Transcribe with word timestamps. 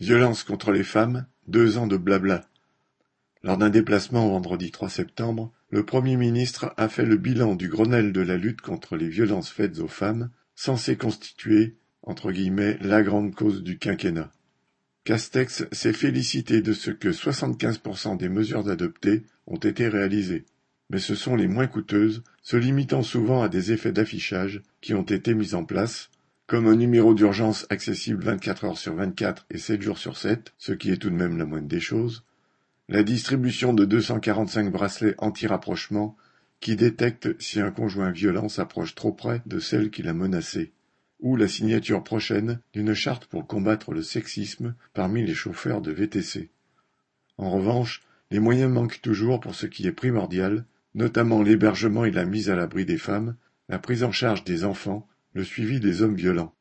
Violence 0.00 0.44
contre 0.44 0.72
les 0.72 0.84
femmes, 0.84 1.26
deux 1.46 1.78
ans 1.78 1.86
de 1.86 1.96
blabla. 1.96 2.48
Lors 3.42 3.58
d'un 3.58 3.70
déplacement 3.70 4.28
vendredi 4.28 4.70
3 4.70 4.88
septembre, 4.88 5.52
le 5.70 5.84
Premier 5.84 6.16
ministre 6.16 6.72
a 6.76 6.88
fait 6.88 7.04
le 7.04 7.16
bilan 7.16 7.54
du 7.54 7.68
Grenelle 7.68 8.12
de 8.12 8.20
la 8.20 8.36
lutte 8.36 8.60
contre 8.60 8.96
les 8.96 9.08
violences 9.08 9.50
faites 9.50 9.78
aux 9.78 9.88
femmes, 9.88 10.30
censé 10.54 10.96
constituer 10.96 11.76
entre 12.02 12.32
guillemets, 12.32 12.78
la 12.80 13.02
grande 13.02 13.34
cause 13.34 13.62
du 13.62 13.78
quinquennat. 13.78 14.30
Castex 15.04 15.64
s'est 15.72 15.92
félicité 15.92 16.62
de 16.62 16.72
ce 16.72 16.90
que 16.90 17.08
75% 17.08 18.16
des 18.16 18.28
mesures 18.28 18.68
adoptées 18.68 19.22
ont 19.46 19.56
été 19.56 19.88
réalisées, 19.88 20.44
mais 20.88 20.98
ce 20.98 21.14
sont 21.14 21.36
les 21.36 21.48
moins 21.48 21.66
coûteuses, 21.66 22.22
se 22.42 22.56
limitant 22.56 23.02
souvent 23.02 23.42
à 23.42 23.48
des 23.48 23.72
effets 23.72 23.92
d'affichage 23.92 24.62
qui 24.80 24.94
ont 24.94 25.02
été 25.02 25.34
mis 25.34 25.54
en 25.54 25.64
place, 25.64 26.10
comme 26.50 26.66
un 26.66 26.74
numéro 26.74 27.14
d'urgence 27.14 27.64
accessible 27.70 28.24
24 28.24 28.64
heures 28.64 28.76
sur 28.76 28.96
24 28.96 29.46
et 29.50 29.58
7 29.58 29.80
jours 29.82 29.98
sur 29.98 30.16
7, 30.16 30.52
ce 30.58 30.72
qui 30.72 30.90
est 30.90 30.96
tout 30.96 31.08
de 31.08 31.14
même 31.14 31.38
la 31.38 31.44
moindre 31.44 31.68
des 31.68 31.78
choses, 31.78 32.24
la 32.88 33.04
distribution 33.04 33.72
de 33.72 33.84
245 33.84 34.72
bracelets 34.72 35.14
anti-rapprochement 35.18 36.16
qui 36.58 36.74
détectent 36.74 37.40
si 37.40 37.60
un 37.60 37.70
conjoint 37.70 38.10
violent 38.10 38.48
s'approche 38.48 38.96
trop 38.96 39.12
près 39.12 39.42
de 39.46 39.60
celle 39.60 39.92
qui 39.92 40.02
l'a 40.02 40.12
menacé, 40.12 40.72
ou 41.20 41.36
la 41.36 41.46
signature 41.46 42.02
prochaine 42.02 42.58
d'une 42.72 42.94
charte 42.94 43.26
pour 43.26 43.46
combattre 43.46 43.92
le 43.92 44.02
sexisme 44.02 44.74
parmi 44.92 45.24
les 45.24 45.34
chauffeurs 45.34 45.80
de 45.80 45.92
VTC. 45.92 46.50
En 47.38 47.52
revanche, 47.52 48.02
les 48.32 48.40
moyens 48.40 48.72
manquent 48.72 49.00
toujours 49.00 49.38
pour 49.38 49.54
ce 49.54 49.66
qui 49.66 49.86
est 49.86 49.92
primordial, 49.92 50.64
notamment 50.96 51.44
l'hébergement 51.44 52.04
et 52.04 52.10
la 52.10 52.24
mise 52.24 52.50
à 52.50 52.56
l'abri 52.56 52.84
des 52.84 52.98
femmes, 52.98 53.36
la 53.68 53.78
prise 53.78 54.02
en 54.02 54.10
charge 54.10 54.42
des 54.42 54.64
enfants 54.64 55.06
le 55.32 55.44
suivi 55.44 55.80
des 55.80 56.02
hommes 56.02 56.14
violents. 56.14 56.54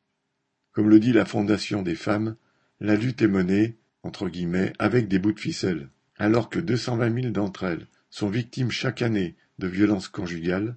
Comme 0.72 0.90
le 0.90 1.00
dit 1.00 1.14
la 1.14 1.26
Fondation 1.26 1.82
des 1.82 1.96
femmes, 1.96 2.36
la 2.80 2.96
lutte 2.96 3.22
est 3.22 3.28
menée, 3.28 3.78
entre 4.04 4.30
guillemets, 4.30 4.74
avec 4.80 5.08
des 5.08 5.20
bouts 5.20 5.34
de 5.34 5.40
ficelle. 5.40 5.90
Alors 6.18 6.50
que 6.50 6.60
220 6.60 7.22
000 7.22 7.32
d'entre 7.32 7.64
elles 7.64 7.88
sont 8.10 8.30
victimes 8.30 8.72
chaque 8.72 9.02
année 9.02 9.36
de 9.58 9.68
violences 9.68 10.08
conjugales, 10.08 10.76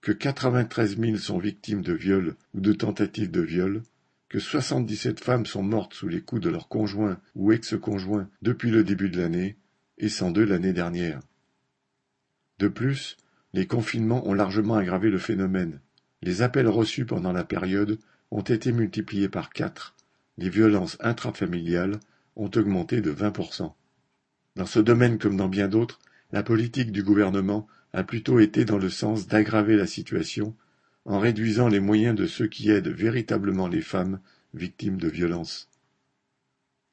que 0.00 0.12
93 0.12 0.98
000 0.98 1.16
sont 1.16 1.38
victimes 1.38 1.82
de 1.82 1.92
viols 1.92 2.36
ou 2.54 2.60
de 2.60 2.72
tentatives 2.72 3.30
de 3.30 3.40
viol, 3.40 3.82
que 4.28 4.38
77 4.38 5.20
femmes 5.20 5.46
sont 5.46 5.62
mortes 5.62 5.94
sous 5.94 6.08
les 6.08 6.20
coups 6.20 6.42
de 6.42 6.50
leur 6.50 6.68
conjoint 6.68 7.18
ou 7.34 7.52
ex-conjoint 7.52 8.28
depuis 8.42 8.70
le 8.70 8.84
début 8.84 9.08
de 9.08 9.20
l'année, 9.20 9.56
et 9.98 10.08
102 10.08 10.44
l'année 10.44 10.72
dernière. 10.72 11.20
De 12.58 12.68
plus, 12.68 13.16
les 13.52 13.66
confinements 13.66 14.26
ont 14.28 14.34
largement 14.34 14.74
aggravé 14.74 15.10
le 15.10 15.18
phénomène, 15.18 15.80
les 16.26 16.42
appels 16.42 16.66
reçus 16.66 17.06
pendant 17.06 17.32
la 17.32 17.44
période 17.44 18.00
ont 18.32 18.42
été 18.42 18.72
multipliés 18.72 19.28
par 19.28 19.50
quatre, 19.50 19.94
les 20.38 20.50
violences 20.50 20.96
intrafamiliales 20.98 22.00
ont 22.34 22.50
augmenté 22.56 23.00
de 23.00 23.12
20%. 23.12 23.72
Dans 24.56 24.66
ce 24.66 24.80
domaine 24.80 25.18
comme 25.18 25.36
dans 25.36 25.48
bien 25.48 25.68
d'autres, 25.68 26.00
la 26.32 26.42
politique 26.42 26.90
du 26.90 27.04
gouvernement 27.04 27.68
a 27.92 28.02
plutôt 28.02 28.40
été 28.40 28.64
dans 28.64 28.76
le 28.76 28.90
sens 28.90 29.28
d'aggraver 29.28 29.76
la 29.76 29.86
situation 29.86 30.56
en 31.04 31.20
réduisant 31.20 31.68
les 31.68 31.78
moyens 31.78 32.16
de 32.16 32.26
ceux 32.26 32.48
qui 32.48 32.70
aident 32.70 32.88
véritablement 32.88 33.68
les 33.68 33.80
femmes 33.80 34.18
victimes 34.52 34.98
de 34.98 35.08
violences. 35.08 35.70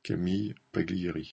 Camille 0.03 0.53
Paglieri 0.71 1.31